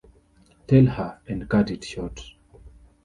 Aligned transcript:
Tell 0.65 0.85
her 0.87 1.21
and 1.27 1.47
cut 1.47 1.69
it 1.69 1.83
short. 1.83 2.23